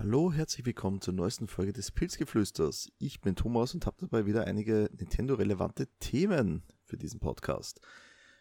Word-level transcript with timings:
Hallo, 0.00 0.32
herzlich 0.32 0.64
willkommen 0.64 1.02
zur 1.02 1.12
neuesten 1.12 1.46
Folge 1.46 1.74
des 1.74 1.90
Pilzgeflüsters. 1.90 2.90
Ich 2.96 3.20
bin 3.20 3.36
Thomas 3.36 3.74
und 3.74 3.84
habe 3.84 3.98
dabei 4.00 4.24
wieder 4.24 4.46
einige 4.46 4.88
Nintendo-relevante 4.98 5.88
Themen 5.98 6.62
für 6.86 6.96
diesen 6.96 7.20
Podcast. 7.20 7.82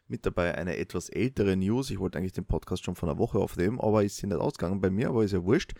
Mit 0.08 0.26
dabei 0.26 0.56
eine 0.56 0.78
etwas 0.78 1.10
ältere 1.10 1.58
News. 1.58 1.90
Ich 1.90 2.00
wollte 2.00 2.18
eigentlich 2.18 2.32
den 2.32 2.46
Podcast 2.46 2.86
schon 2.86 2.96
vor 2.96 3.10
einer 3.10 3.20
Woche 3.20 3.40
aufnehmen, 3.40 3.78
aber 3.78 4.06
ist 4.06 4.22
hier 4.22 4.30
nicht 4.30 4.40
ausgegangen 4.40 4.80
bei 4.80 4.90
mir, 4.90 5.10
aber 5.10 5.26
ist 5.26 5.34
ja 5.34 5.44
wurscht. 5.44 5.74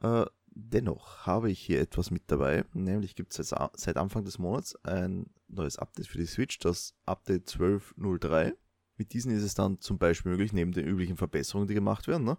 Äh, 0.00 0.24
dennoch 0.46 1.26
habe 1.26 1.50
ich 1.50 1.60
hier 1.60 1.82
etwas 1.82 2.10
mit 2.10 2.22
dabei. 2.28 2.64
Nämlich 2.72 3.14
gibt 3.14 3.38
es 3.38 3.54
seit 3.74 3.96
Anfang 3.98 4.24
des 4.24 4.38
Monats 4.38 4.74
ein 4.86 5.26
neues 5.48 5.76
Update 5.76 6.06
für 6.06 6.16
die 6.16 6.24
Switch, 6.24 6.58
das 6.60 6.94
Update 7.04 7.46
12.03. 7.46 8.54
Mit 8.96 9.12
diesen 9.12 9.30
ist 9.32 9.42
es 9.42 9.54
dann 9.54 9.80
zum 9.80 9.98
Beispiel 9.98 10.32
möglich, 10.32 10.52
neben 10.52 10.72
den 10.72 10.86
üblichen 10.86 11.16
Verbesserungen, 11.16 11.68
die 11.68 11.74
gemacht 11.74 12.08
werden, 12.08 12.24
ne, 12.24 12.38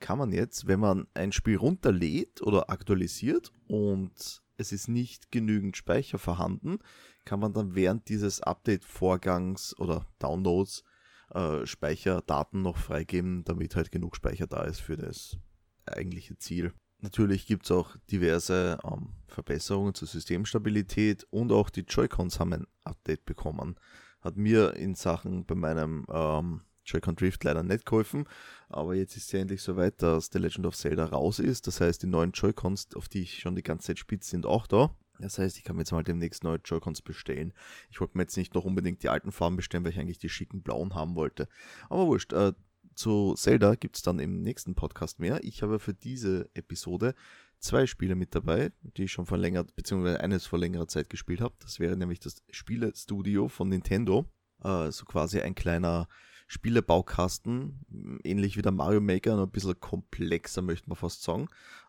kann 0.00 0.18
man 0.18 0.32
jetzt, 0.32 0.66
wenn 0.66 0.80
man 0.80 1.06
ein 1.14 1.32
Spiel 1.32 1.56
runterlädt 1.56 2.40
oder 2.42 2.70
aktualisiert 2.70 3.52
und 3.66 4.42
es 4.56 4.72
ist 4.72 4.88
nicht 4.88 5.30
genügend 5.30 5.76
Speicher 5.76 6.18
vorhanden, 6.18 6.78
kann 7.24 7.40
man 7.40 7.52
dann 7.52 7.74
während 7.74 8.08
dieses 8.08 8.40
Update-Vorgangs 8.40 9.78
oder 9.78 10.06
Downloads 10.18 10.82
äh, 11.30 11.66
Speicherdaten 11.66 12.62
noch 12.62 12.76
freigeben, 12.76 13.44
damit 13.44 13.76
halt 13.76 13.92
genug 13.92 14.16
Speicher 14.16 14.46
da 14.46 14.64
ist 14.64 14.80
für 14.80 14.96
das 14.96 15.36
eigentliche 15.84 16.36
Ziel. 16.38 16.72
Natürlich 17.00 17.46
gibt 17.46 17.64
es 17.64 17.70
auch 17.70 17.96
diverse 18.10 18.78
ähm, 18.84 19.10
Verbesserungen 19.28 19.94
zur 19.94 20.08
Systemstabilität 20.08 21.24
und 21.30 21.52
auch 21.52 21.70
die 21.70 21.82
Joy-Cons 21.82 22.40
haben 22.40 22.54
ein 22.54 22.66
Update 22.82 23.24
bekommen 23.24 23.76
hat 24.20 24.36
mir 24.36 24.74
in 24.74 24.94
Sachen 24.94 25.44
bei 25.44 25.54
meinem 25.54 26.06
ähm, 26.10 26.62
Joy-Con 26.84 27.16
Drift 27.16 27.44
leider 27.44 27.62
nicht 27.62 27.86
geholfen, 27.86 28.24
aber 28.68 28.94
jetzt 28.94 29.16
ist 29.16 29.32
ja 29.32 29.40
endlich 29.40 29.62
soweit, 29.62 30.00
dass 30.02 30.30
The 30.32 30.38
Legend 30.38 30.66
of 30.66 30.76
Zelda 30.76 31.04
raus 31.04 31.38
ist. 31.38 31.66
Das 31.66 31.80
heißt, 31.80 32.02
die 32.02 32.06
neuen 32.06 32.32
Joy-Cons, 32.32 32.88
auf 32.94 33.08
die 33.08 33.22
ich 33.22 33.40
schon 33.40 33.56
die 33.56 33.62
ganze 33.62 33.88
Zeit 33.88 33.98
spitze, 33.98 34.30
sind 34.30 34.46
auch 34.46 34.66
da. 34.66 34.94
Das 35.20 35.38
heißt, 35.38 35.56
ich 35.56 35.64
kann 35.64 35.76
mir 35.76 35.82
jetzt 35.82 35.92
mal 35.92 36.04
demnächst 36.04 36.44
neue 36.44 36.60
Joy-Cons 36.64 37.02
bestellen. 37.02 37.52
Ich 37.90 38.00
wollte 38.00 38.16
mir 38.16 38.22
jetzt 38.22 38.36
nicht 38.36 38.54
noch 38.54 38.64
unbedingt 38.64 39.02
die 39.02 39.08
alten 39.08 39.32
Farben 39.32 39.56
bestellen, 39.56 39.84
weil 39.84 39.92
ich 39.92 39.98
eigentlich 39.98 40.18
die 40.18 40.28
schicken 40.28 40.62
blauen 40.62 40.94
haben 40.94 41.16
wollte. 41.16 41.48
Aber 41.90 42.06
wurscht, 42.06 42.32
äh, 42.32 42.52
zu 42.98 43.34
Zelda 43.34 43.76
gibt 43.76 43.96
es 43.96 44.02
dann 44.02 44.18
im 44.18 44.42
nächsten 44.42 44.74
Podcast 44.74 45.20
mehr. 45.20 45.42
Ich 45.44 45.62
habe 45.62 45.78
für 45.78 45.94
diese 45.94 46.50
Episode 46.54 47.14
zwei 47.60 47.86
Spiele 47.86 48.16
mit 48.16 48.34
dabei, 48.34 48.72
die 48.82 49.04
ich 49.04 49.12
schon 49.12 49.24
vor 49.24 49.38
längerer, 49.38 49.64
beziehungsweise 49.76 50.20
eines 50.20 50.46
vor 50.46 50.58
längerer 50.58 50.88
Zeit 50.88 51.08
gespielt 51.08 51.40
habe. 51.40 51.54
Das 51.60 51.78
wäre 51.78 51.96
nämlich 51.96 52.18
das 52.18 52.42
Spielestudio 52.50 53.48
von 53.48 53.68
Nintendo. 53.68 54.26
Äh, 54.64 54.90
so 54.90 55.04
quasi 55.04 55.40
ein 55.40 55.54
kleiner 55.54 56.08
Spielebaukasten, 56.48 58.20
ähnlich 58.24 58.56
wie 58.56 58.62
der 58.62 58.72
Mario 58.72 59.00
Maker, 59.00 59.36
nur 59.36 59.46
ein 59.46 59.52
bisschen 59.52 59.78
komplexer, 59.78 60.62
möchte 60.62 60.88
man 60.88 60.96
fast 60.96 61.22
sagen. 61.22 61.48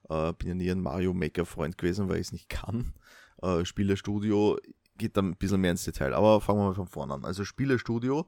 Äh, 0.10 0.34
bin 0.34 0.50
ja 0.50 0.54
nie 0.54 0.70
ein 0.70 0.82
Mario 0.82 1.16
Maker 1.16 1.46
Freund 1.46 1.78
gewesen, 1.78 2.08
weil 2.08 2.18
ich 2.18 2.28
es 2.28 2.34
nicht 2.34 2.50
kann. 2.50 2.94
Äh, 3.42 3.66
Spielestudio 3.66 4.60
geht 4.98 5.18
dann 5.18 5.30
ein 5.30 5.38
bisschen 5.38 5.62
mehr 5.62 5.72
ins 5.72 5.86
Detail, 5.86 6.14
aber 6.14 6.40
fangen 6.40 6.60
wir 6.60 6.66
mal 6.66 6.76
von 6.76 6.88
vorne 6.88 7.16
an. 7.16 7.26
Also 7.26 7.46
Spielestudio 7.46 8.28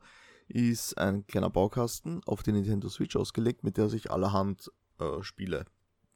ist 0.54 0.98
ein 0.98 1.26
kleiner 1.28 1.50
Baukasten 1.50 2.22
auf 2.26 2.44
die 2.44 2.52
Nintendo 2.52 2.90
Switch 2.90 3.16
ausgelegt, 3.16 3.64
mit 3.64 3.78
der 3.78 3.90
sich 3.90 4.12
allerhand 4.12 4.72
äh, 5.00 5.22
Spiele 5.22 5.66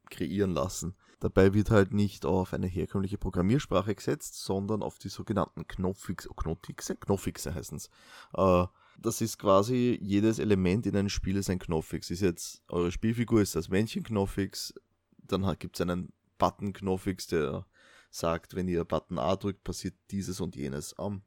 kreieren 0.09 0.51
lassen. 0.51 0.95
Dabei 1.19 1.53
wird 1.53 1.71
halt 1.71 1.93
nicht 1.93 2.25
auf 2.25 2.53
eine 2.53 2.67
herkömmliche 2.67 3.17
Programmiersprache 3.17 3.95
gesetzt, 3.95 4.35
sondern 4.35 4.83
auf 4.83 4.99
die 4.99 5.09
sogenannten 5.09 5.67
Knopfixe, 5.67 6.29
Knotixe, 6.35 6.95
Knopfixe 6.95 7.55
heißen 7.55 7.77
es. 7.77 7.89
Äh, 8.33 8.65
das 8.97 9.21
ist 9.21 9.37
quasi 9.39 9.97
jedes 10.01 10.39
Element 10.39 10.85
in 10.85 10.95
einem 10.95 11.09
Spiel 11.09 11.37
ist 11.37 11.49
ein 11.49 11.59
Knopfix. 11.59 12.11
Ist 12.11 12.21
jetzt 12.21 12.63
eure 12.67 12.91
Spielfigur 12.91 13.41
ist 13.41 13.55
das 13.55 13.69
Männchen 13.69 14.03
Knopfix, 14.03 14.73
dann 15.17 15.43
gibt 15.59 15.75
es 15.75 15.81
einen 15.81 16.13
Button 16.37 16.73
Knopfix, 16.73 17.27
der 17.27 17.65
sagt, 18.09 18.55
wenn 18.55 18.67
ihr 18.67 18.85
Button 18.85 19.19
A 19.19 19.35
drückt, 19.35 19.63
passiert 19.63 19.95
dieses 20.11 20.39
und 20.39 20.55
jenes. 20.55 20.95
Ähm, 20.99 21.23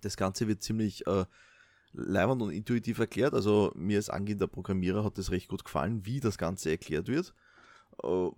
das 0.00 0.16
Ganze 0.16 0.48
wird 0.48 0.62
ziemlich 0.62 1.06
äh, 1.06 1.24
leibend 1.92 2.42
und 2.42 2.50
intuitiv 2.50 2.98
erklärt. 2.98 3.34
Also 3.34 3.72
mir 3.74 3.98
als 3.98 4.10
angehender 4.10 4.46
Programmierer 4.46 5.04
hat 5.04 5.18
es 5.18 5.30
recht 5.30 5.48
gut 5.48 5.64
gefallen, 5.64 6.04
wie 6.06 6.20
das 6.20 6.38
Ganze 6.38 6.70
erklärt 6.70 7.08
wird. 7.08 7.34
Äh, 8.02 8.30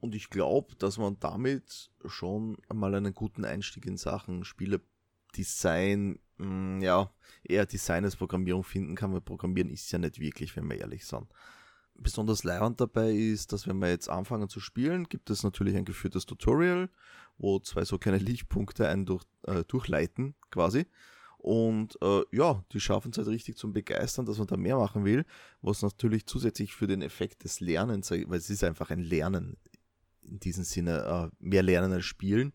und 0.00 0.14
ich 0.14 0.30
glaube, 0.30 0.76
dass 0.76 0.98
man 0.98 1.18
damit 1.18 1.90
schon 2.04 2.56
einmal 2.68 2.94
einen 2.94 3.14
guten 3.14 3.44
Einstieg 3.44 3.86
in 3.86 3.96
Sachen 3.96 4.44
Spieledesign, 4.44 6.20
mm, 6.38 6.80
ja, 6.80 7.10
eher 7.42 7.66
Design 7.66 8.04
als 8.04 8.16
Programmierung 8.16 8.62
finden 8.62 8.94
kann, 8.94 9.12
weil 9.12 9.20
Programmieren 9.20 9.70
ist 9.70 9.90
ja 9.90 9.98
nicht 9.98 10.20
wirklich, 10.20 10.54
wenn 10.56 10.70
wir 10.70 10.78
ehrlich 10.78 11.06
sind. 11.06 11.26
Besonders 12.00 12.44
leibend 12.44 12.80
dabei 12.80 13.10
ist, 13.10 13.52
dass 13.52 13.66
wenn 13.66 13.78
wir 13.78 13.88
jetzt 13.88 14.08
anfangen 14.08 14.48
zu 14.48 14.60
spielen, 14.60 15.08
gibt 15.08 15.30
es 15.30 15.42
natürlich 15.42 15.76
ein 15.76 15.84
geführtes 15.84 16.26
Tutorial, 16.26 16.90
wo 17.38 17.58
zwei 17.58 17.84
so 17.84 17.98
kleine 17.98 18.18
Lichtpunkte 18.18 18.86
einen 18.88 19.04
durch, 19.04 19.24
äh, 19.42 19.64
durchleiten, 19.64 20.36
quasi. 20.50 20.86
Und 21.38 21.96
äh, 22.02 22.22
ja, 22.32 22.64
die 22.72 22.80
schaffen 22.80 23.12
es 23.12 23.18
halt 23.18 23.28
richtig 23.28 23.56
zum 23.56 23.72
Begeistern, 23.72 24.26
dass 24.26 24.38
man 24.38 24.48
da 24.48 24.56
mehr 24.56 24.76
machen 24.76 25.04
will, 25.04 25.24
was 25.62 25.82
natürlich 25.82 26.26
zusätzlich 26.26 26.74
für 26.74 26.88
den 26.88 27.00
Effekt 27.00 27.44
des 27.44 27.60
Lernens, 27.60 28.10
weil 28.10 28.38
es 28.38 28.50
ist 28.50 28.64
einfach 28.64 28.90
ein 28.90 28.98
Lernen 28.98 29.56
in 30.22 30.40
diesem 30.40 30.64
Sinne, 30.64 31.30
äh, 31.32 31.36
mehr 31.38 31.62
Lernen 31.62 31.92
als 31.92 32.04
Spielen, 32.04 32.52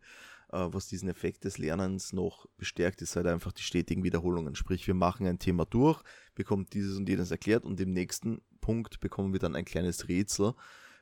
äh, 0.52 0.68
was 0.70 0.88
diesen 0.88 1.10
Effekt 1.10 1.46
des 1.46 1.58
Lernens 1.58 2.14
noch 2.14 2.46
bestärkt, 2.58 3.02
ist 3.02 3.16
halt 3.16 3.26
einfach 3.26 3.52
die 3.52 3.64
stetigen 3.64 4.04
Wiederholungen. 4.04 4.56
Sprich, 4.56 4.86
wir 4.86 4.94
machen 4.94 5.26
ein 5.28 5.40
Thema 5.40 5.66
durch, 5.66 6.02
bekommen 6.36 6.68
dieses 6.72 6.98
und 6.98 7.10
jenes 7.10 7.32
erklärt 7.32 7.66
und 7.66 7.80
im 7.80 7.94
nächsten 7.94 8.42
Punkt 8.62 9.00
bekommen 9.00 9.34
wir 9.34 9.40
dann 9.40 9.56
ein 9.56 9.66
kleines 9.66 10.08
Rätsel, 10.08 10.54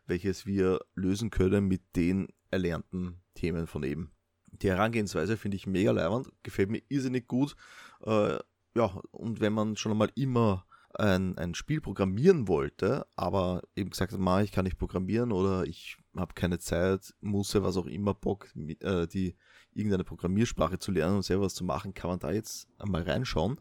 welches 0.05 0.45
wir 0.45 0.79
lösen 0.95 1.29
können 1.29 1.67
mit 1.67 1.81
den 1.95 2.27
erlernten 2.49 3.21
Themen 3.33 3.67
von 3.67 3.83
eben 3.83 4.11
die 4.51 4.69
Herangehensweise 4.69 5.37
finde 5.37 5.57
ich 5.57 5.67
mega 5.67 5.91
leibend, 5.91 6.29
gefällt 6.43 6.69
mir 6.69 6.81
irrsinnig 6.89 7.27
gut. 7.27 7.55
Äh, 8.03 8.37
ja, 8.75 9.01
und 9.11 9.39
wenn 9.39 9.53
man 9.53 9.75
schon 9.75 9.91
einmal 9.91 10.11
immer 10.15 10.65
ein, 10.95 11.37
ein 11.37 11.55
Spiel 11.55 11.81
programmieren 11.81 12.47
wollte, 12.47 13.05
aber 13.15 13.63
eben 13.75 13.89
gesagt 13.89 14.13
hat, 14.13 14.43
ich 14.43 14.51
kann 14.51 14.65
nicht 14.65 14.77
programmieren 14.77 15.31
oder 15.31 15.63
ich 15.65 15.97
habe 16.15 16.33
keine 16.33 16.59
Zeit, 16.59 17.13
muss 17.21 17.53
ja 17.53 17.63
was 17.63 17.77
auch 17.77 17.85
immer 17.85 18.13
Bock, 18.13 18.49
äh, 18.55 19.07
die 19.07 19.35
irgendeine 19.73 20.03
Programmiersprache 20.03 20.79
zu 20.79 20.91
lernen 20.91 21.17
und 21.17 21.23
selber 21.23 21.45
was 21.45 21.55
zu 21.55 21.63
machen, 21.63 21.93
kann 21.93 22.09
man 22.09 22.19
da 22.19 22.31
jetzt 22.31 22.67
einmal 22.77 23.03
reinschauen 23.03 23.59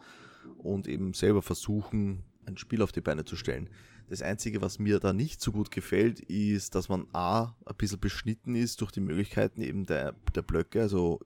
und 0.57 0.89
eben 0.89 1.15
selber 1.15 1.43
versuchen, 1.43 2.25
ein 2.47 2.57
Spiel 2.57 2.83
auf 2.83 2.93
die 2.93 3.01
Beine 3.01 3.25
zu 3.25 3.37
stellen. 3.37 3.71
Das 4.10 4.22
Einzige, 4.22 4.60
was 4.60 4.81
mir 4.81 4.98
da 4.98 5.12
nicht 5.12 5.41
so 5.41 5.53
gut 5.53 5.71
gefällt, 5.71 6.19
ist, 6.19 6.75
dass 6.75 6.88
man 6.88 7.06
A, 7.12 7.54
ein 7.65 7.76
bisschen 7.76 8.00
beschnitten 8.00 8.56
ist 8.56 8.81
durch 8.81 8.91
die 8.91 8.98
Möglichkeiten 8.98 9.60
eben 9.60 9.87
der, 9.87 10.16
der 10.34 10.43
Blöcke. 10.43 10.82
Also 10.82 11.21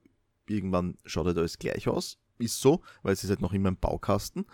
irgendwann 0.46 0.98
schaut 1.06 1.24
halt 1.24 1.38
alles 1.38 1.58
gleich 1.58 1.88
aus. 1.88 2.18
Ist 2.36 2.60
so, 2.60 2.82
weil 3.02 3.14
es 3.14 3.24
ist 3.24 3.30
halt 3.30 3.40
noch 3.40 3.54
immer 3.54 3.70
ein 3.70 3.78
Baukasten. 3.78 4.44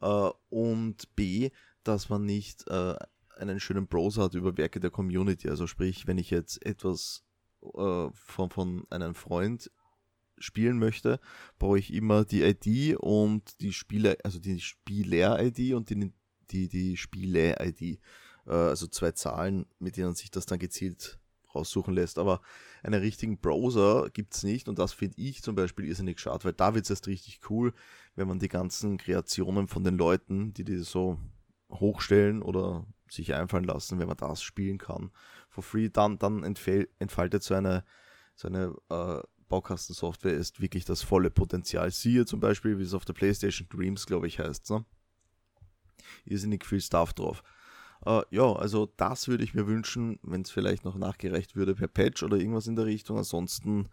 Äh, 0.00 0.30
und 0.50 1.16
B, 1.16 1.50
dass 1.82 2.08
man 2.10 2.24
nicht 2.24 2.64
äh, 2.68 2.94
einen 3.38 3.58
schönen 3.58 3.88
Browser 3.88 4.22
hat 4.22 4.34
über 4.34 4.56
Werke 4.56 4.78
der 4.78 4.92
Community. 4.92 5.50
Also 5.50 5.66
sprich, 5.66 6.06
wenn 6.06 6.18
ich 6.18 6.30
jetzt 6.30 6.64
etwas 6.64 7.24
äh, 7.60 8.08
von, 8.12 8.50
von 8.50 8.86
einem 8.90 9.16
Freund 9.16 9.72
spielen 10.38 10.78
möchte, 10.78 11.18
brauche 11.58 11.80
ich 11.80 11.92
immer 11.92 12.24
die 12.24 12.42
ID 12.42 12.98
und 12.98 13.60
die 13.60 13.72
Spiele, 13.72 14.16
also 14.22 14.38
die 14.38 14.60
Spieler-ID 14.60 15.74
und 15.74 15.90
die 15.90 16.12
die, 16.50 16.68
die 16.68 16.96
Spiele-ID. 16.96 18.00
Äh, 18.46 18.50
also 18.50 18.86
zwei 18.86 19.12
Zahlen, 19.12 19.66
mit 19.78 19.96
denen 19.96 20.14
sich 20.14 20.30
das 20.30 20.46
dann 20.46 20.58
gezielt 20.58 21.18
raussuchen 21.54 21.94
lässt. 21.94 22.18
Aber 22.18 22.40
einen 22.82 23.00
richtigen 23.00 23.38
Browser 23.38 24.10
gibt 24.10 24.34
es 24.34 24.42
nicht 24.42 24.68
und 24.68 24.78
das 24.78 24.92
finde 24.92 25.20
ich 25.20 25.42
zum 25.42 25.54
Beispiel 25.54 25.86
irrsinnig 25.86 26.20
schade, 26.20 26.44
weil 26.44 26.52
da 26.52 26.74
wird 26.74 26.84
es 26.84 26.90
erst 26.90 27.06
richtig 27.06 27.40
cool, 27.48 27.72
wenn 28.16 28.28
man 28.28 28.38
die 28.38 28.48
ganzen 28.48 28.98
Kreationen 28.98 29.68
von 29.68 29.84
den 29.84 29.96
Leuten, 29.96 30.52
die 30.52 30.64
die 30.64 30.78
so 30.78 31.18
hochstellen 31.70 32.42
oder 32.42 32.86
sich 33.08 33.34
einfallen 33.34 33.64
lassen, 33.64 33.98
wenn 33.98 34.08
man 34.08 34.16
das 34.16 34.42
spielen 34.42 34.78
kann, 34.78 35.10
for 35.48 35.62
free, 35.62 35.88
dann, 35.88 36.18
dann 36.18 36.42
entfaltet 36.42 37.42
so 37.42 37.54
eine, 37.54 37.84
so 38.34 38.48
eine 38.48 38.74
äh, 38.90 39.22
Baukastensoftware 39.48 40.32
ist 40.32 40.60
wirklich 40.60 40.84
das 40.84 41.02
volle 41.02 41.30
Potenzial. 41.30 41.90
Siehe 41.90 42.26
zum 42.26 42.40
Beispiel, 42.40 42.78
wie 42.78 42.82
es 42.82 42.94
auf 42.94 43.04
der 43.04 43.12
PlayStation 43.12 43.68
Dreams, 43.68 44.06
glaube 44.06 44.26
ich, 44.26 44.38
heißt. 44.38 44.70
Ne? 44.70 44.84
Irrsinnig 46.24 46.64
viel 46.64 46.80
Stuff 46.80 47.12
drauf. 47.12 47.42
Uh, 48.06 48.22
ja, 48.30 48.52
also 48.52 48.86
das 48.96 49.28
würde 49.28 49.44
ich 49.44 49.54
mir 49.54 49.66
wünschen, 49.66 50.18
wenn 50.22 50.42
es 50.42 50.50
vielleicht 50.50 50.84
noch 50.84 50.96
nachgereicht 50.96 51.56
würde 51.56 51.74
per 51.74 51.88
Patch 51.88 52.22
oder 52.22 52.36
irgendwas 52.36 52.66
in 52.66 52.76
der 52.76 52.84
Richtung. 52.84 53.16
Ansonsten 53.16 53.88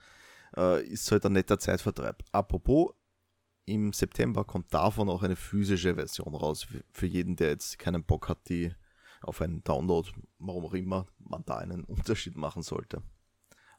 uh, 0.57 0.75
ist 0.75 1.03
es 1.03 1.11
halt 1.11 1.25
ein 1.25 1.33
netter 1.33 1.59
Zeitvertreib. 1.59 2.21
Apropos, 2.33 2.91
im 3.65 3.93
September 3.93 4.43
kommt 4.43 4.73
davon 4.73 5.09
auch 5.09 5.23
eine 5.23 5.37
physische 5.37 5.95
Version 5.95 6.35
raus. 6.35 6.67
Für 6.91 7.05
jeden, 7.05 7.37
der 7.37 7.49
jetzt 7.49 7.79
keinen 7.79 8.03
Bock 8.03 8.27
hat, 8.27 8.49
die 8.49 8.73
auf 9.21 9.41
einen 9.41 9.63
Download, 9.63 10.09
warum 10.39 10.65
auch 10.65 10.73
immer, 10.73 11.05
man 11.19 11.45
da 11.45 11.57
einen 11.57 11.85
Unterschied 11.85 12.35
machen 12.35 12.63
sollte. 12.63 13.01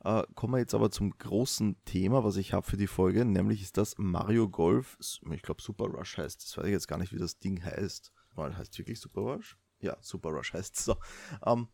Uh, 0.05 0.23
kommen 0.35 0.55
wir 0.55 0.59
jetzt 0.59 0.75
aber 0.75 0.91
zum 0.91 1.17
großen 1.17 1.77
Thema, 1.85 2.25
was 2.25 2.37
ich 2.37 2.53
habe 2.53 2.67
für 2.67 2.77
die 2.77 2.89
Folge, 2.89 3.25
nämlich 3.25 3.63
ist 3.63 3.77
das 3.77 3.95
Mario 3.99 4.49
Golf, 4.49 4.99
ich 5.31 5.43
glaube 5.43 5.63
Super 5.63 5.85
Rush 5.85 6.19
heißt, 6.19 6.43
das 6.43 6.59
weiß 6.59 6.67
ich 6.67 6.73
jetzt 6.73 6.89
gar 6.89 6.99
nicht, 6.99 7.13
wie 7.13 7.19
das 7.19 7.39
Ding 7.39 7.63
heißt 7.63 8.13
mal 8.37 8.57
heißt 8.57 8.79
wirklich 8.79 9.01
Super 9.01 9.21
Rush? 9.21 9.59
Ja, 9.81 9.97
Super 10.01 10.31
Rush 10.31 10.53
heißt 10.53 10.79
es 10.79 10.85
so. 10.85 10.97
Ähm, 11.45 11.69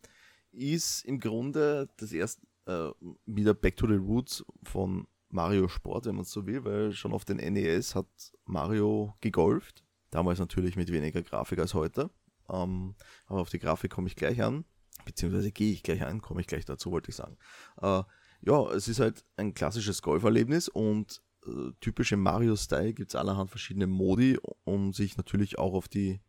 ist 0.52 1.04
im 1.04 1.20
Grunde 1.20 1.88
das 1.96 2.12
erste 2.12 2.46
äh, 2.66 2.90
wieder 3.26 3.54
Back 3.54 3.76
to 3.76 3.86
the 3.86 3.94
Roots 3.94 4.44
von 4.62 5.06
Mario 5.30 5.68
Sport, 5.68 6.06
wenn 6.06 6.16
man 6.16 6.24
so 6.24 6.46
will, 6.46 6.64
weil 6.64 6.92
schon 6.92 7.12
auf 7.12 7.24
den 7.24 7.36
NES 7.36 7.94
hat 7.94 8.06
Mario 8.46 9.14
gegolft. 9.20 9.84
Damals 10.10 10.38
natürlich 10.38 10.76
mit 10.76 10.90
weniger 10.90 11.22
Grafik 11.22 11.58
als 11.58 11.74
heute. 11.74 12.10
Ähm, 12.48 12.94
aber 13.26 13.40
auf 13.40 13.50
die 13.50 13.58
Grafik 13.58 13.90
komme 13.90 14.08
ich 14.08 14.16
gleich 14.16 14.42
an, 14.42 14.64
beziehungsweise 15.04 15.52
gehe 15.52 15.72
ich 15.72 15.82
gleich 15.82 16.02
an, 16.02 16.22
komme 16.22 16.40
ich 16.40 16.46
gleich 16.46 16.64
dazu, 16.64 16.90
wollte 16.90 17.10
ich 17.10 17.16
sagen. 17.16 17.36
Äh, 17.82 18.02
ja, 18.40 18.70
es 18.72 18.88
ist 18.88 19.00
halt 19.00 19.24
ein 19.36 19.52
klassisches 19.52 20.00
Golferlebnis 20.00 20.68
und 20.68 21.20
äh, 21.46 21.72
typisch 21.80 22.12
im 22.12 22.22
Mario-Style 22.22 22.94
gibt 22.94 23.10
es 23.10 23.16
allerhand 23.16 23.50
verschiedene 23.50 23.86
Modi, 23.86 24.38
um 24.64 24.94
sich 24.94 25.16
natürlich 25.16 25.58
auch 25.58 25.74
auf 25.74 25.88
die 25.88 26.20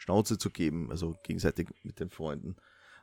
Schnauze 0.00 0.38
zu 0.38 0.48
geben, 0.50 0.90
also 0.90 1.14
gegenseitig 1.22 1.68
mit 1.82 2.00
den 2.00 2.08
Freunden. 2.08 2.56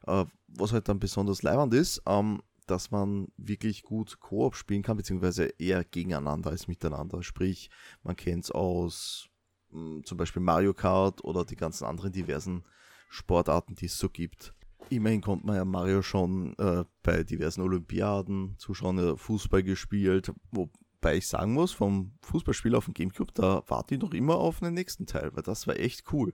Äh, 0.08 0.26
was 0.48 0.74
halt 0.74 0.90
dann 0.90 1.00
besonders 1.00 1.44
leibend 1.44 1.74
ist, 1.76 2.02
ähm, 2.08 2.42
dass 2.66 2.90
man 2.90 3.28
wirklich 3.38 3.84
gut 3.84 4.20
Koop 4.20 4.56
spielen 4.56 4.82
kann, 4.82 4.98
beziehungsweise 4.98 5.46
eher 5.60 5.84
gegeneinander 5.84 6.50
als 6.50 6.68
miteinander. 6.68 7.22
Sprich, 7.22 7.70
man 8.04 8.16
kennt 8.16 8.46
es 8.46 8.52
aus 8.52 9.30
mh, 9.70 9.80
hm, 9.80 10.04
zum 10.06 10.18
Beispiel 10.18 10.42
Mario 10.42 10.74
Kart 10.74 11.24
oder 11.24 11.46
die 11.46 11.56
ganzen 11.56 11.86
anderen 11.86 12.12
diversen 12.12 12.64
Sportarten, 13.10 13.76
die 13.76 13.86
es 13.86 13.98
so 14.00 14.10
gibt. 14.10 14.56
Immerhin 14.90 15.22
konnte 15.22 15.46
man 15.46 15.56
ja 15.56 15.66
Mario 15.66 16.02
schon 16.02 16.56
äh, 16.58 16.84
bei 17.04 17.24
diversen 17.24 17.62
Olympiaden 17.62 18.56
zuschauen, 18.58 19.18
Fußball 19.18 19.62
gespielt, 19.62 20.32
wobei 20.52 21.18
ich 21.18 21.28
sagen 21.28 21.54
muss, 21.54 21.74
vom 21.74 22.18
Fußballspiel 22.24 22.74
auf 22.74 22.86
dem 22.86 22.96
Gamecube, 22.96 23.32
da 23.34 23.64
warte 23.68 23.96
ich 23.96 24.02
noch 24.02 24.14
immer 24.14 24.38
auf 24.38 24.60
den 24.60 24.74
nächsten 24.74 25.06
Teil, 25.06 25.32
weil 25.36 25.44
das 25.44 25.68
war 25.68 25.78
echt 25.78 26.12
cool. 26.12 26.34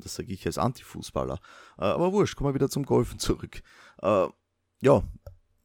Und 0.00 0.06
das 0.06 0.14
sage 0.14 0.32
ich 0.32 0.46
als 0.46 0.56
Anti-Fußballer. 0.56 1.38
Äh, 1.76 1.84
aber 1.84 2.10
wurscht, 2.14 2.34
kommen 2.34 2.48
wir 2.48 2.54
wieder 2.54 2.70
zum 2.70 2.86
Golfen 2.86 3.18
zurück. 3.18 3.60
Äh, 4.00 4.28
ja, 4.80 5.02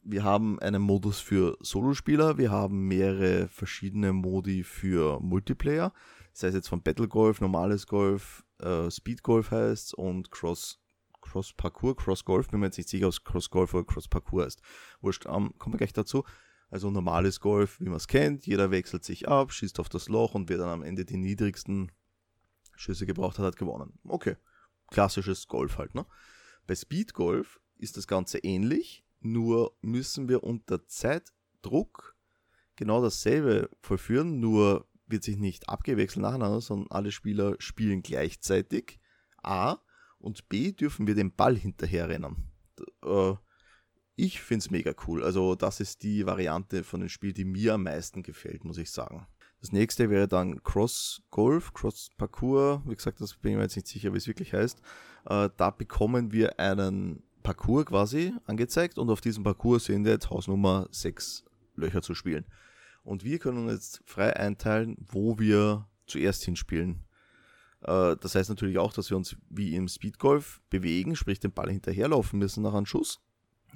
wir 0.02 0.24
haben 0.26 0.60
einen 0.60 0.82
Modus 0.82 1.22
für 1.22 1.58
Solospieler, 1.62 2.38
wir 2.38 2.52
haben 2.52 2.90
mehrere 2.90 3.48
verschiedene 3.48 4.12
Modi 4.12 4.64
für 4.66 5.22
Multiplayer, 5.22 5.94
sei 6.34 6.50
es 6.50 6.54
jetzt 6.54 6.68
von 6.68 6.84
Battle 6.84 7.08
Golf, 7.08 7.40
normales 7.40 7.88
Golf, 7.88 8.44
äh, 8.60 8.92
Speed 8.92 9.24
Golf 9.24 9.52
heißt 9.52 9.94
und 9.94 10.32
Cross 10.32 10.82
Cross 11.22 11.54
Parkour, 11.54 11.96
Cross 11.96 12.26
Golf, 12.26 12.50
bin 12.50 12.60
mir 12.60 12.66
jetzt 12.66 12.78
nicht 12.78 12.90
sicher, 12.90 13.08
ob 13.08 13.24
Cross 13.24 13.50
Golf 13.50 13.74
oder 13.74 13.86
Cross 13.86 14.10
Parkour 14.10 14.44
heißt. 14.44 14.62
Wurscht, 15.00 15.26
ähm, 15.28 15.54
kommen 15.58 15.76
wir 15.76 15.78
gleich 15.78 15.94
dazu. 15.94 16.26
Also 16.70 16.92
normales 16.92 17.40
Golf, 17.40 17.80
wie 17.80 17.86
man 17.86 17.96
es 17.96 18.10
kennt, 18.10 18.46
jeder 18.46 18.70
wechselt 18.70 19.06
sich 19.06 19.30
ab, 19.30 19.54
schießt 19.54 19.80
auf 19.80 19.88
das 19.88 20.10
Loch 20.10 20.36
und 20.36 20.50
wer 20.50 20.58
dann 20.58 20.68
am 20.68 20.84
Ende 20.84 21.06
die 21.06 21.18
niedrigsten 21.18 21.90
Schüsse 22.76 23.06
gebraucht 23.06 23.40
hat, 23.40 23.46
hat 23.46 23.58
gewonnen. 23.58 24.00
Okay, 24.04 24.36
klassisches 24.88 25.48
Golf 25.48 25.78
halt. 25.78 25.96
Ne? 25.96 26.06
Bei 26.68 26.76
Speed 26.76 27.14
Golf 27.14 27.60
ist 27.78 27.98
das 27.98 28.08
Ganze 28.08 28.40
ähnlich, 28.40 29.06
nur 29.20 29.78
müssen 29.82 30.30
wir 30.30 30.44
unter 30.44 30.86
Zeitdruck 30.88 32.16
genau 32.76 33.02
dasselbe 33.02 33.70
vollführen, 33.82 34.40
nur 34.40 34.88
wird 35.08 35.24
sich 35.24 35.38
nicht 35.38 35.70
abgewechselt 35.70 36.24
nacheinander, 36.24 36.62
sondern 36.62 36.92
alle 36.92 37.12
Spieler 37.12 37.56
spielen 37.60 38.02
gleichzeitig. 38.02 39.00
A. 39.44 39.78
Und 40.18 40.50
B. 40.50 40.72
dürfen 40.72 41.06
wir 41.06 41.14
den 41.14 41.36
Ball 41.36 41.56
hinterherrennen. 41.56 42.52
Äh, 43.04 43.34
ich 44.16 44.42
finde 44.42 44.60
es 44.60 44.72
mega 44.72 44.94
cool. 45.06 45.24
Also, 45.24 45.56
das 45.56 45.80
ist 45.80 46.02
die 46.02 46.26
Variante 46.26 46.84
von 46.84 47.02
dem 47.02 47.10
Spiel, 47.10 47.34
die 47.34 47.46
mir 47.46 47.76
am 47.76 47.84
meisten 47.84 48.24
gefällt, 48.24 48.64
muss 48.64 48.78
ich 48.78 48.90
sagen. 48.90 49.28
Das 49.62 49.72
nächste 49.72 50.10
wäre 50.10 50.28
dann 50.28 50.64
Cross 50.64 51.24
Golf, 51.32 51.74
Cross 51.74 52.10
Parkour. 52.18 52.84
Wie 52.86 52.96
gesagt, 52.96 53.20
das 53.22 53.36
bin 53.36 53.52
ich 53.52 53.58
mir 53.58 53.64
jetzt 53.64 53.76
nicht 53.76 53.88
sicher, 53.88 54.14
wie 54.14 54.18
es 54.18 54.28
wirklich 54.28 54.54
heißt. 54.54 54.80
Äh, 55.26 55.50
da 55.58 55.72
bekommen 55.72 56.32
wir 56.32 56.60
einen 56.60 57.24
Parcours 57.42 57.86
quasi 57.86 58.34
angezeigt 58.46 58.98
und 58.98 59.10
auf 59.10 59.22
diesem 59.22 59.44
Parcours 59.44 59.86
sind 59.86 60.06
jetzt 60.06 60.30
Hausnummer 60.30 60.88
6 60.92 61.46
Löcher 61.76 62.02
zu 62.02 62.14
spielen. 62.14 62.46
Und 63.04 63.24
wir 63.24 63.40
können 63.40 63.70
jetzt 63.70 64.02
frei 64.06 64.36
einteilen, 64.36 64.98
wo 65.00 65.38
wir 65.38 65.88
zuerst 66.08 66.44
hinspielen. 66.44 67.04
Äh, 67.82 68.16
das 68.18 68.36
heißt 68.36 68.50
natürlich 68.50 68.78
auch, 68.78 68.94
dass 68.94 69.10
wir 69.10 69.18
uns 69.18 69.36
wie 69.50 69.76
im 69.76 69.88
Speedgolf 69.88 70.62
bewegen, 70.70 71.16
sprich 71.16 71.40
den 71.40 71.52
Ball 71.54 71.70
hinterherlaufen 71.70 72.40
müssen 72.40 72.64
nach 72.64 72.74
einem 72.74 72.86
Schuss. 72.86 73.22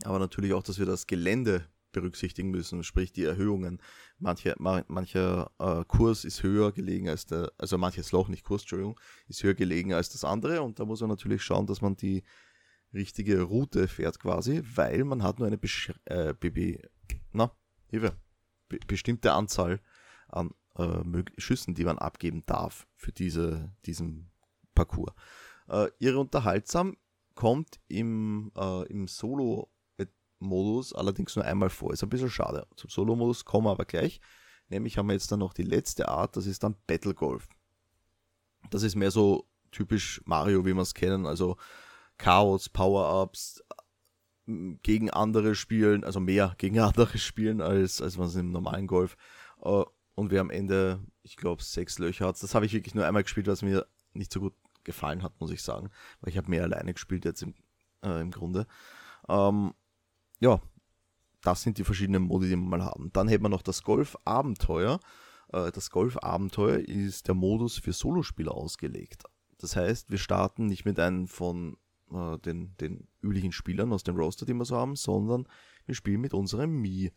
Aber 0.04 0.20
natürlich 0.20 0.54
auch, 0.54 0.64
dass 0.64 0.80
wir 0.80 0.86
das 0.86 1.08
Gelände 1.08 1.66
berücksichtigen 1.92 2.52
müssen, 2.52 2.84
sprich 2.84 3.12
die 3.12 3.24
Erhöhungen. 3.24 3.82
Manche, 4.18 4.56
mancher 4.58 5.52
äh, 5.60 5.84
Kurs 5.86 6.26
ist 6.26 6.44
höher 6.44 6.72
gelegen 6.72 7.10
als 7.10 7.26
der, 7.26 7.52
also 7.58 7.78
manches 7.78 8.12
Loch, 8.12 8.28
nicht 8.28 8.44
Kurs, 8.44 8.64
Entschuldigung, 8.64 9.00
ist 9.28 9.44
höher 9.44 9.54
gelegen 9.54 9.94
als 9.94 10.10
das 10.10 10.24
andere 10.24 10.62
und 10.62 10.80
da 10.80 10.86
muss 10.86 11.02
man 11.02 11.10
natürlich 11.10 11.44
schauen, 11.44 11.68
dass 11.68 11.82
man 11.82 11.96
die 11.96 12.24
richtige 12.94 13.42
Route 13.42 13.88
fährt 13.88 14.20
quasi, 14.20 14.64
weil 14.76 15.04
man 15.04 15.24
hat 15.24 15.40
nur 15.40 15.48
eine 15.48 15.58
Besch 15.58 15.94
äh, 16.06 16.34
BB, 16.34 16.82
na, 17.32 17.52
Hilfe, 17.88 18.16
be 18.68 18.80
bestimmte 18.88 19.34
Anzahl 19.34 19.80
an 20.28 20.52
äh, 20.76 21.24
Schüssen, 21.38 21.76
die 21.76 21.84
man 21.84 21.98
abgeben 21.98 22.44
darf 22.46 22.88
für 22.96 23.12
diese, 23.12 23.72
diesen 23.86 24.32
Parcours. 24.76 25.14
Äh, 25.68 25.88
ihre 26.00 26.20
unterhaltsam 26.20 26.98
kommt 27.36 27.80
im, 27.88 28.52
äh, 28.56 28.86
im 28.88 29.08
Solo-Modus 30.40 30.94
allerdings 30.94 31.36
nur 31.36 31.46
einmal 31.46 31.70
vor. 31.70 31.94
Ist 31.94 32.04
ein 32.04 32.10
bisschen 32.10 32.30
schade. 32.30 32.68
Zum 32.76 32.90
Solo-Modus 32.90 33.46
kommen 33.46 33.68
wir 33.68 33.72
aber 33.72 33.86
gleich. 33.86 34.22
Nämlich 34.70 34.98
haben 34.98 35.08
wir 35.08 35.14
jetzt 35.14 35.32
dann 35.32 35.40
noch 35.40 35.54
die 35.54 35.64
letzte 35.64 36.10
Art, 36.10 36.36
das 36.36 36.46
ist 36.46 36.64
dann 36.64 36.76
Battle 36.88 37.14
Golf. 37.14 37.48
Das 38.70 38.84
ist 38.84 38.96
mehr 38.96 39.12
so 39.12 39.48
typisch 39.72 40.22
Mario, 40.26 40.66
wie 40.66 40.74
wir 40.74 40.82
es 40.82 40.94
kennen. 40.94 41.26
Also 41.26 41.58
Chaos, 42.18 42.70
Power-Ups 42.70 43.64
gegen 44.46 45.10
andere 45.10 45.56
spielen, 45.56 46.04
also 46.04 46.20
mehr 46.20 46.56
gegen 46.58 46.80
andere 46.80 47.18
spielen, 47.18 47.62
als, 47.62 48.02
als 48.02 48.18
man 48.18 48.28
es 48.28 48.36
im 48.36 48.52
normalen 48.52 48.88
Golf. 48.88 49.18
Äh, 49.62 49.84
und 50.16 50.32
wer 50.32 50.42
am 50.42 50.50
Ende, 50.50 51.00
ich 51.24 51.38
glaube, 51.38 51.64
sechs 51.64 51.98
Löcher 51.98 52.28
hat. 52.28 52.42
Das 52.44 52.54
habe 52.54 52.66
ich 52.66 52.74
wirklich 52.74 52.94
nur 52.94 53.06
einmal 53.06 53.24
gespielt, 53.24 53.48
was 53.48 53.62
mir 53.62 53.88
nicht 54.14 54.32
so 54.34 54.42
gut 54.42 54.54
gefallen 54.84 55.24
hat, 55.24 55.40
muss 55.40 55.52
ich 55.52 55.64
sagen. 55.64 55.90
Weil 56.20 56.32
ich 56.32 56.38
habe 56.38 56.50
mehr 56.50 56.64
alleine 56.64 56.94
gespielt 56.94 57.26
jetzt 57.26 57.42
im, 57.42 57.56
äh, 58.04 58.20
im 58.20 58.32
Grunde. 58.32 58.68
Ähm, 59.30 59.74
ja, 60.40 60.62
das 61.42 61.62
sind 61.62 61.78
die 61.78 61.84
verschiedenen 61.84 62.24
Modi, 62.24 62.48
die 62.48 62.56
wir 62.56 62.58
mal 62.58 62.84
haben. 62.84 63.12
Dann 63.14 63.28
hätten 63.28 63.44
wir 63.44 63.50
noch 63.50 63.62
das 63.62 63.84
Golf-Abenteuer. 63.84 65.00
Äh, 65.54 65.72
das 65.72 65.90
Golf-Abenteuer 65.90 66.80
ist 66.80 67.28
der 67.28 67.36
Modus 67.36 67.78
für 67.78 67.94
Solospieler 67.94 68.54
ausgelegt. 68.54 69.24
Das 69.58 69.76
heißt, 69.76 70.10
wir 70.10 70.18
starten 70.18 70.66
nicht 70.66 70.86
mit 70.86 71.00
einem 71.00 71.28
von 71.28 71.78
äh, 72.12 72.38
den, 72.40 72.76
den 72.78 73.08
üblichen 73.22 73.52
Spielern 73.52 73.94
aus 73.94 74.04
dem 74.04 74.16
Roster, 74.16 74.46
den 74.46 74.58
wir 74.58 74.66
so 74.66 74.76
haben, 74.76 74.96
sondern 74.96 75.48
wir 75.86 75.96
spielen 75.96 76.22
mit 76.22 76.34
unserem 76.34 76.82
Mii, 76.82 77.12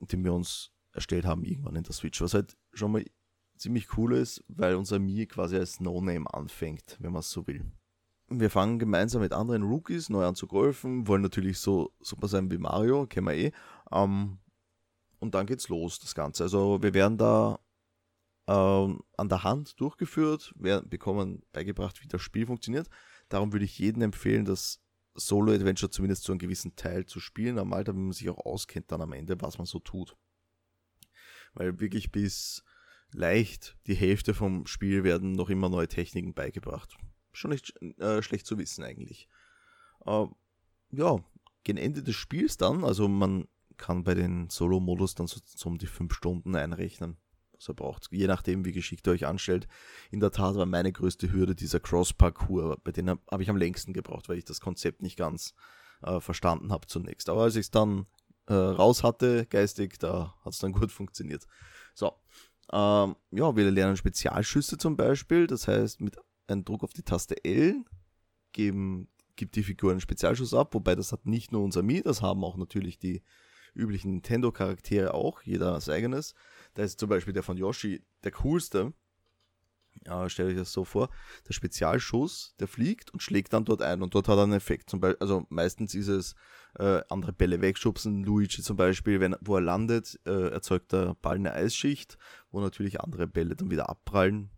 den 0.00 0.24
wir 0.24 0.32
uns 0.32 0.72
erstellt 0.92 1.26
haben 1.26 1.44
irgendwann 1.44 1.76
in 1.76 1.84
der 1.84 1.92
Switch, 1.92 2.20
was 2.20 2.34
halt 2.34 2.56
schon 2.72 2.92
mal 2.92 3.04
ziemlich 3.56 3.96
cool 3.96 4.14
ist, 4.14 4.44
weil 4.48 4.74
unser 4.76 4.98
Mii 4.98 5.26
quasi 5.26 5.56
als 5.56 5.80
No-Name 5.80 6.32
anfängt, 6.32 6.96
wenn 7.00 7.12
man 7.12 7.20
es 7.20 7.30
so 7.30 7.46
will. 7.46 7.64
Wir 8.30 8.50
fangen 8.50 8.78
gemeinsam 8.78 9.22
mit 9.22 9.32
anderen 9.32 9.62
Rookies 9.62 10.10
neu 10.10 10.24
an 10.24 10.34
zu 10.34 10.46
golfen, 10.46 11.06
wollen 11.06 11.22
natürlich 11.22 11.58
so 11.58 11.92
super 12.00 12.28
sein 12.28 12.50
wie 12.50 12.58
Mario, 12.58 13.06
kennen 13.06 13.26
wir 13.26 13.34
eh. 13.34 13.52
Ähm, 13.90 14.38
und 15.18 15.34
dann 15.34 15.46
geht's 15.46 15.68
los, 15.68 15.98
das 15.98 16.14
Ganze. 16.14 16.44
Also 16.44 16.82
wir 16.82 16.92
werden 16.94 17.16
da 17.16 17.58
ähm, 18.46 19.00
an 19.16 19.28
der 19.28 19.44
Hand 19.44 19.80
durchgeführt, 19.80 20.54
wir 20.56 20.82
bekommen 20.82 21.42
beigebracht, 21.52 22.02
wie 22.02 22.08
das 22.08 22.22
Spiel 22.22 22.46
funktioniert. 22.46 22.88
Darum 23.28 23.52
würde 23.52 23.64
ich 23.64 23.78
jedem 23.78 24.02
empfehlen, 24.02 24.44
das 24.44 24.80
Solo-Adventure 25.14 25.90
zumindest 25.90 26.22
zu 26.22 26.32
einem 26.32 26.38
gewissen 26.38 26.76
Teil 26.76 27.06
zu 27.06 27.20
spielen, 27.20 27.58
einmal, 27.58 27.84
damit 27.84 28.02
man 28.02 28.12
sich 28.12 28.28
auch 28.30 28.44
auskennt 28.44 28.90
dann 28.92 29.02
am 29.02 29.12
Ende, 29.12 29.40
was 29.40 29.58
man 29.58 29.66
so 29.66 29.78
tut. 29.80 30.16
Weil 31.54 31.80
wirklich 31.80 32.12
bis 32.12 32.62
leicht 33.12 33.76
die 33.86 33.94
Hälfte 33.94 34.34
vom 34.34 34.66
Spiel 34.66 35.04
werden 35.04 35.32
noch 35.32 35.50
immer 35.50 35.68
neue 35.68 35.88
Techniken 35.88 36.34
beigebracht. 36.34 36.96
Schon 37.38 37.50
nicht 37.50 37.74
äh, 37.98 38.22
schlecht 38.22 38.46
zu 38.46 38.58
wissen 38.58 38.84
eigentlich. 38.84 39.28
Äh, 40.04 40.26
ja, 40.90 41.16
gegen 41.64 41.78
Ende 41.78 42.02
des 42.02 42.16
Spiels 42.16 42.56
dann, 42.56 42.84
also 42.84 43.08
man 43.08 43.48
kann 43.76 44.04
bei 44.04 44.14
den 44.14 44.50
Solo-Modus 44.50 45.14
dann 45.14 45.26
so, 45.26 45.40
so 45.44 45.68
um 45.68 45.78
die 45.78 45.86
5 45.86 46.12
Stunden 46.12 46.56
einrechnen 46.56 47.16
was 47.58 47.68
er 47.68 47.74
braucht. 47.74 48.08
Je 48.10 48.26
nachdem, 48.26 48.64
wie 48.64 48.72
geschickt 48.72 49.06
ihr 49.06 49.12
euch 49.12 49.26
anstellt. 49.26 49.68
In 50.10 50.20
der 50.20 50.30
Tat 50.30 50.54
war 50.54 50.66
meine 50.66 50.92
größte 50.92 51.32
Hürde 51.32 51.54
dieser 51.54 51.80
Cross-Parcours, 51.80 52.78
bei 52.82 52.92
dem 52.92 53.08
habe 53.08 53.42
ich 53.42 53.50
am 53.50 53.56
längsten 53.56 53.92
gebraucht, 53.92 54.28
weil 54.28 54.38
ich 54.38 54.44
das 54.44 54.60
Konzept 54.60 55.02
nicht 55.02 55.18
ganz 55.18 55.54
äh, 56.02 56.20
verstanden 56.20 56.72
habe 56.72 56.86
zunächst. 56.86 57.28
Aber 57.28 57.42
als 57.42 57.56
ich 57.56 57.66
es 57.66 57.70
dann 57.70 58.06
äh, 58.46 58.54
raus 58.54 59.02
hatte, 59.02 59.46
geistig, 59.46 59.98
da 59.98 60.34
hat 60.44 60.52
es 60.52 60.58
dann 60.58 60.72
gut 60.80 60.92
funktioniert. 60.92 61.46
So, 61.94 62.12
ähm, 62.72 63.16
ja, 63.30 63.56
wir 63.56 63.70
lernen 63.70 63.96
Spezialschüsse 63.96 64.78
zum 64.78 64.96
Beispiel. 64.96 65.46
Das 65.46 65.68
heißt, 65.68 66.00
mit 66.00 66.16
einem 66.48 66.64
Druck 66.64 66.84
auf 66.84 66.92
die 66.92 67.02
Taste 67.02 67.44
L 67.44 67.84
geben, 68.52 69.08
gibt 69.36 69.56
die 69.56 69.62
Figur 69.62 69.90
einen 69.90 70.00
Spezialschuss 70.00 70.54
ab, 70.54 70.74
wobei 70.74 70.94
das 70.94 71.12
hat 71.12 71.26
nicht 71.26 71.52
nur 71.52 71.62
unser 71.62 71.82
Mi, 71.82 72.02
das 72.02 72.22
haben 72.22 72.44
auch 72.44 72.56
natürlich 72.56 72.98
die 72.98 73.22
üblichen 73.74 74.10
Nintendo-Charaktere 74.10 75.14
auch, 75.14 75.42
jeder 75.42 75.74
als 75.74 75.88
eigenes. 75.88 76.34
Da 76.74 76.82
ist 76.82 76.98
zum 76.98 77.08
Beispiel 77.08 77.32
der 77.32 77.42
von 77.42 77.56
Yoshi 77.56 78.02
der 78.24 78.32
coolste. 78.32 78.92
äh, 80.04 80.28
stellt 80.28 80.50
euch 80.50 80.56
das 80.56 80.72
so 80.72 80.84
vor, 80.84 81.10
der 81.46 81.52
Spezialschuss, 81.52 82.54
der 82.58 82.68
fliegt 82.68 83.12
und 83.12 83.22
schlägt 83.22 83.52
dann 83.52 83.64
dort 83.64 83.82
ein 83.82 84.02
und 84.02 84.14
dort 84.14 84.28
hat 84.28 84.38
er 84.38 84.44
einen 84.44 84.52
Effekt. 84.54 84.90
Zum 84.90 85.00
Beispiel, 85.00 85.18
also 85.20 85.46
meistens 85.50 85.94
ist 85.94 86.08
es 86.08 86.34
äh, 86.78 87.02
andere 87.08 87.32
Bälle 87.32 87.60
wegschubsen. 87.60 88.24
Luigi 88.24 88.62
zum 88.62 88.76
Beispiel, 88.76 89.20
wenn, 89.20 89.36
wo 89.40 89.56
er 89.56 89.60
landet, 89.62 90.18
äh, 90.24 90.50
erzeugt 90.50 90.92
der 90.92 91.14
Ball 91.14 91.36
eine 91.36 91.52
Eisschicht, 91.52 92.18
wo 92.50 92.60
natürlich 92.60 93.00
andere 93.00 93.26
Bälle 93.26 93.54
dann 93.54 93.70
wieder 93.70 93.88
abprallen. 93.88 94.50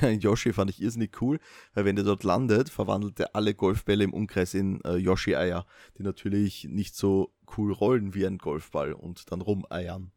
Yoshi 0.20 0.52
fand 0.52 0.70
ich 0.70 0.80
irrsinnig 0.80 1.20
cool, 1.20 1.38
weil 1.74 1.84
wenn 1.84 1.96
er 1.96 2.04
dort 2.04 2.24
landet, 2.24 2.68
verwandelt 2.68 3.18
er 3.20 3.34
alle 3.34 3.54
Golfbälle 3.54 4.04
im 4.04 4.12
Umkreis 4.12 4.54
in 4.54 4.80
äh, 4.82 4.96
Yoshi-Eier, 4.96 5.66
die 5.98 6.02
natürlich 6.02 6.64
nicht 6.64 6.94
so 6.94 7.32
cool 7.56 7.72
rollen 7.72 8.14
wie 8.14 8.26
ein 8.26 8.38
Golfball 8.38 8.92
und 8.92 9.30
dann 9.30 9.40
rumeiern. 9.40 10.12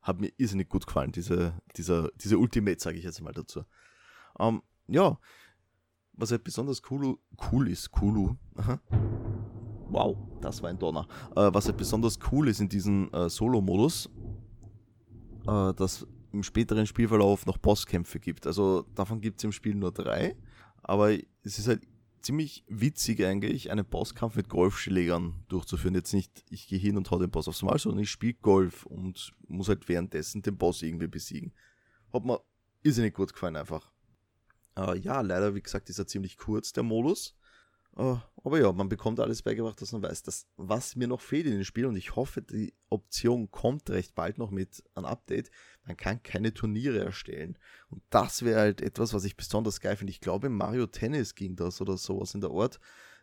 Hat 0.00 0.20
mir 0.20 0.32
irrsinnig 0.36 0.68
gut 0.68 0.86
gefallen, 0.86 1.12
diese, 1.12 1.54
dieser, 1.76 2.10
diese 2.16 2.38
Ultimate, 2.38 2.80
sage 2.80 2.98
ich 2.98 3.04
jetzt 3.04 3.20
mal 3.22 3.32
dazu. 3.32 3.64
Ähm, 4.38 4.62
ja, 4.86 5.18
was 6.12 6.30
halt 6.30 6.44
besonders 6.44 6.82
cool, 6.90 7.16
cool 7.50 7.68
ist, 7.68 7.90
Kulu, 7.90 8.36
wow, 9.88 10.16
das 10.40 10.62
war 10.62 10.70
ein 10.70 10.78
Donner, 10.78 11.06
äh, 11.36 11.50
was 11.52 11.66
halt 11.66 11.76
besonders 11.76 12.18
cool 12.30 12.48
ist 12.48 12.60
in 12.60 12.68
diesem 12.68 13.10
äh, 13.12 13.28
Solo-Modus, 13.28 14.10
äh, 15.46 15.74
dass 15.74 16.06
im 16.34 16.42
späteren 16.42 16.86
Spielverlauf 16.86 17.46
noch 17.46 17.58
Bosskämpfe 17.58 18.18
gibt. 18.18 18.46
Also 18.46 18.82
davon 18.94 19.20
gibt 19.20 19.38
es 19.38 19.44
im 19.44 19.52
Spiel 19.52 19.74
nur 19.74 19.92
drei, 19.92 20.36
aber 20.82 21.12
es 21.12 21.58
ist 21.58 21.68
halt 21.68 21.82
ziemlich 22.20 22.64
witzig 22.68 23.24
eigentlich, 23.24 23.70
einen 23.70 23.84
Bosskampf 23.84 24.34
mit 24.34 24.48
Golfschlägern 24.48 25.44
durchzuführen. 25.48 25.94
Jetzt 25.94 26.12
nicht, 26.12 26.44
ich 26.50 26.66
gehe 26.66 26.78
hin 26.78 26.96
und 26.96 27.10
hau 27.10 27.18
den 27.18 27.30
Boss 27.30 27.48
aufs 27.48 27.62
Mal, 27.62 27.78
sondern 27.78 28.02
ich 28.02 28.10
spiele 28.10 28.34
Golf 28.34 28.84
und 28.86 29.32
muss 29.46 29.68
halt 29.68 29.88
währenddessen 29.88 30.42
den 30.42 30.56
Boss 30.56 30.82
irgendwie 30.82 31.06
besiegen. 31.06 31.52
Hat 32.12 32.24
mir 32.24 32.40
irrsinnig 32.82 33.14
gut 33.14 33.32
gefallen 33.32 33.56
einfach. 33.56 33.92
Äh, 34.76 34.98
ja, 34.98 35.20
leider, 35.20 35.54
wie 35.54 35.62
gesagt, 35.62 35.88
ist 35.90 35.98
er 35.98 36.06
ziemlich 36.06 36.36
kurz, 36.36 36.72
der 36.72 36.82
Modus. 36.82 37.36
Uh, 37.96 38.18
aber 38.42 38.58
ja, 38.58 38.72
man 38.72 38.88
bekommt 38.88 39.20
alles 39.20 39.42
beigebracht, 39.42 39.80
dass 39.80 39.92
man 39.92 40.02
weiß, 40.02 40.24
dass, 40.24 40.48
was 40.56 40.96
mir 40.96 41.06
noch 41.06 41.20
fehlt 41.20 41.46
in 41.46 41.52
dem 41.52 41.64
Spiel 41.64 41.86
und 41.86 41.94
ich 41.94 42.16
hoffe, 42.16 42.42
die 42.42 42.74
Option 42.90 43.52
kommt 43.52 43.88
recht 43.88 44.16
bald 44.16 44.36
noch 44.36 44.50
mit 44.50 44.82
einem 44.94 45.06
Update. 45.06 45.50
Man 45.86 45.96
kann 45.96 46.22
keine 46.22 46.52
Turniere 46.52 46.98
erstellen. 46.98 47.56
Und 47.90 48.02
das 48.10 48.44
wäre 48.44 48.58
halt 48.58 48.80
etwas, 48.80 49.14
was 49.14 49.24
ich 49.24 49.36
besonders 49.36 49.80
geil 49.80 49.96
finde. 49.96 50.10
Ich 50.10 50.20
glaube, 50.20 50.48
Mario 50.48 50.86
Tennis 50.86 51.36
ging 51.36 51.54
das 51.54 51.80
oder 51.80 51.96
sowas 51.96 52.34
in 52.34 52.40
der 52.40 52.50
Ort, 52.50 52.80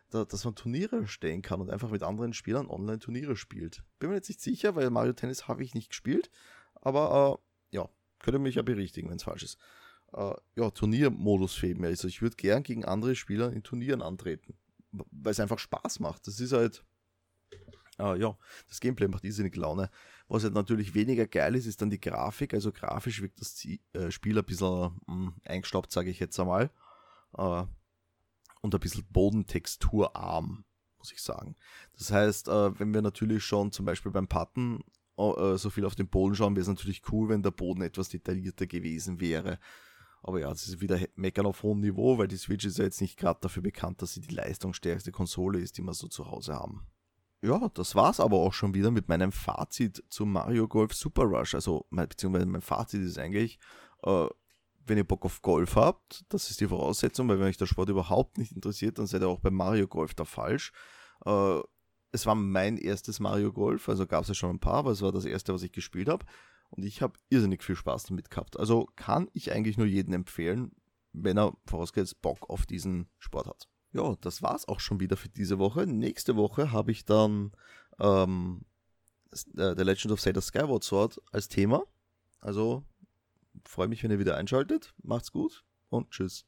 da, 0.08 0.24
dass 0.24 0.44
man 0.44 0.54
Turniere 0.54 0.96
erstellen 0.96 1.42
kann 1.42 1.60
und 1.60 1.70
einfach 1.70 1.90
mit 1.90 2.02
anderen 2.02 2.32
Spielern 2.32 2.68
online 2.68 2.98
Turniere 2.98 3.36
spielt. 3.36 3.82
Bin 3.98 4.08
mir 4.08 4.16
jetzt 4.16 4.30
nicht 4.30 4.40
sicher, 4.40 4.74
weil 4.74 4.88
Mario 4.88 5.12
Tennis 5.12 5.48
habe 5.48 5.62
ich 5.62 5.74
nicht 5.74 5.90
gespielt. 5.90 6.30
Aber 6.74 7.32
uh, 7.32 7.38
ja, 7.70 7.90
könnte 8.20 8.38
mich 8.38 8.54
ja 8.54 8.62
berichtigen, 8.62 9.10
wenn 9.10 9.16
es 9.16 9.24
falsch 9.24 9.42
ist. 9.42 9.58
Uh, 10.14 10.34
ja, 10.56 10.70
Turniermodus 10.70 11.54
fehlt 11.54 11.78
mir. 11.78 11.88
Also 11.88 12.08
ich 12.08 12.22
würde 12.22 12.36
gern 12.36 12.62
gegen 12.62 12.86
andere 12.86 13.14
Spieler 13.14 13.52
in 13.52 13.62
Turnieren 13.62 14.02
antreten 14.02 14.56
weil 14.92 15.32
es 15.32 15.40
einfach 15.40 15.58
Spaß 15.58 16.00
macht. 16.00 16.26
Das 16.26 16.40
ist 16.40 16.52
halt, 16.52 16.84
äh, 17.98 18.18
ja, 18.18 18.36
das 18.68 18.80
Gameplay 18.80 19.08
macht 19.08 19.24
irrsinnig 19.24 19.56
Laune. 19.56 19.90
Was 20.28 20.44
halt 20.44 20.54
natürlich 20.54 20.94
weniger 20.94 21.26
geil 21.26 21.54
ist, 21.54 21.66
ist 21.66 21.82
dann 21.82 21.90
die 21.90 22.00
Grafik. 22.00 22.54
Also 22.54 22.72
grafisch 22.72 23.20
wirkt 23.20 23.40
das 23.40 23.64
äh, 23.64 24.10
Spiel 24.10 24.38
ein 24.38 24.44
bisschen 24.44 24.68
mh, 24.68 24.92
hm, 25.06 25.34
eingestaubt, 25.44 25.92
sage 25.92 26.10
ich 26.10 26.20
jetzt 26.20 26.38
einmal. 26.38 26.70
Äh, 27.36 27.64
und 28.62 28.74
ein 28.74 28.80
bisschen 28.80 29.04
bodentexturarm, 29.10 30.64
muss 30.98 31.12
ich 31.12 31.20
sagen. 31.20 31.56
Das 31.98 32.12
heißt, 32.12 32.48
äh, 32.48 32.78
wenn 32.78 32.94
wir 32.94 33.02
natürlich 33.02 33.44
schon 33.44 33.72
zum 33.72 33.84
Beispiel 33.84 34.12
beim 34.12 34.28
Putten 34.28 34.84
äh, 35.18 35.56
so 35.56 35.68
viel 35.68 35.84
auf 35.84 35.94
den 35.94 36.08
Boden 36.08 36.34
schauen, 36.34 36.54
wäre 36.54 36.62
es 36.62 36.68
natürlich 36.68 37.02
cool, 37.10 37.28
wenn 37.28 37.42
der 37.42 37.50
Boden 37.50 37.82
etwas 37.82 38.08
detaillierter 38.08 38.66
gewesen 38.66 39.20
wäre. 39.20 39.58
Aber 40.22 40.40
ja, 40.40 40.48
das 40.48 40.68
ist 40.68 40.80
wieder 40.80 40.98
meckern 41.16 41.46
auf 41.46 41.62
hohem 41.62 41.80
Niveau, 41.80 42.18
weil 42.18 42.28
die 42.28 42.36
Switch 42.36 42.64
ist 42.64 42.78
ja 42.78 42.84
jetzt 42.84 43.00
nicht 43.00 43.18
gerade 43.18 43.40
dafür 43.40 43.62
bekannt, 43.62 44.02
dass 44.02 44.14
sie 44.14 44.20
die 44.20 44.34
leistungsstärkste 44.34 45.10
Konsole 45.10 45.58
ist, 45.58 45.78
die 45.78 45.82
wir 45.82 45.94
so 45.94 46.06
zu 46.06 46.30
Hause 46.30 46.54
haben. 46.54 46.86
Ja, 47.44 47.68
das 47.74 47.96
war's 47.96 48.20
aber 48.20 48.36
auch 48.36 48.52
schon 48.52 48.72
wieder 48.72 48.92
mit 48.92 49.08
meinem 49.08 49.32
Fazit 49.32 50.04
zu 50.08 50.24
Mario 50.24 50.68
Golf 50.68 50.94
Super 50.94 51.24
Rush. 51.24 51.56
Also, 51.56 51.86
beziehungsweise 51.90 52.46
mein 52.46 52.60
Fazit 52.60 53.02
ist 53.02 53.18
eigentlich, 53.18 53.58
äh, 54.04 54.26
wenn 54.86 54.98
ihr 54.98 55.04
Bock 55.04 55.24
auf 55.24 55.42
Golf 55.42 55.74
habt, 55.74 56.24
das 56.28 56.50
ist 56.50 56.60
die 56.60 56.68
Voraussetzung, 56.68 57.28
weil 57.28 57.40
wenn 57.40 57.46
euch 57.46 57.56
der 57.56 57.66
Sport 57.66 57.88
überhaupt 57.88 58.38
nicht 58.38 58.52
interessiert, 58.52 58.98
dann 58.98 59.06
seid 59.06 59.22
ihr 59.22 59.28
auch 59.28 59.40
bei 59.40 59.50
Mario 59.50 59.88
Golf 59.88 60.14
da 60.14 60.24
falsch. 60.24 60.72
Äh, 61.24 61.60
es 62.12 62.26
war 62.26 62.36
mein 62.36 62.76
erstes 62.76 63.18
Mario 63.18 63.52
Golf, 63.52 63.88
also 63.88 64.06
gab 64.06 64.22
es 64.22 64.28
ja 64.28 64.34
schon 64.34 64.50
ein 64.50 64.60
paar, 64.60 64.74
aber 64.74 64.92
es 64.92 65.02
war 65.02 65.10
das 65.12 65.24
erste, 65.24 65.52
was 65.52 65.62
ich 65.62 65.72
gespielt 65.72 66.08
habe. 66.08 66.24
Und 66.72 66.84
ich 66.84 67.02
habe 67.02 67.18
irrsinnig 67.28 67.62
viel 67.62 67.76
Spaß 67.76 68.04
damit 68.04 68.30
gehabt. 68.30 68.58
Also 68.58 68.88
kann 68.96 69.28
ich 69.34 69.52
eigentlich 69.52 69.76
nur 69.76 69.86
jedem 69.86 70.14
empfehlen, 70.14 70.72
wenn 71.12 71.36
er 71.36 71.54
vorausgesetzt 71.66 72.22
Bock 72.22 72.48
auf 72.48 72.64
diesen 72.64 73.08
Sport 73.18 73.46
hat. 73.46 73.68
Ja, 73.92 74.16
das 74.22 74.40
war's 74.40 74.66
auch 74.66 74.80
schon 74.80 74.98
wieder 74.98 75.18
für 75.18 75.28
diese 75.28 75.58
Woche. 75.58 75.86
Nächste 75.86 76.34
Woche 76.34 76.72
habe 76.72 76.90
ich 76.90 77.04
dann 77.04 77.52
ähm, 77.98 78.64
äh, 79.32 79.74
The 79.76 79.82
Legend 79.82 80.12
of 80.12 80.20
Zelda 80.20 80.40
Skyward 80.40 80.82
Sword 80.82 81.20
als 81.30 81.48
Thema. 81.48 81.84
Also 82.40 82.84
freue 83.64 83.88
mich, 83.88 84.02
wenn 84.02 84.10
ihr 84.10 84.18
wieder 84.18 84.38
einschaltet. 84.38 84.94
Macht's 85.02 85.30
gut 85.30 85.64
und 85.90 86.10
tschüss. 86.10 86.46